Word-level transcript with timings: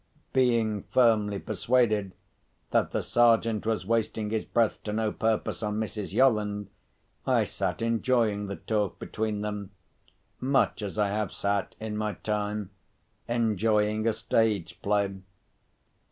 Being 0.33 0.81
firmly 0.91 1.37
persuaded 1.37 2.13
that 2.71 2.89
the 2.89 3.03
Sergeant 3.03 3.67
was 3.67 3.85
wasting 3.85 4.31
his 4.31 4.45
breath 4.45 4.81
to 4.85 4.91
no 4.93 5.11
purpose 5.11 5.61
on 5.61 5.79
Mrs. 5.79 6.11
Yolland, 6.11 6.69
I 7.27 7.43
sat 7.43 7.83
enjoying 7.83 8.47
the 8.47 8.55
talk 8.55 8.97
between 8.97 9.41
them, 9.41 9.69
much 10.39 10.81
as 10.81 10.97
I 10.97 11.09
have 11.09 11.31
sat, 11.31 11.75
in 11.79 11.95
my 11.97 12.13
time, 12.13 12.71
enjoying 13.27 14.07
a 14.07 14.13
stage 14.13 14.81
play. 14.81 15.17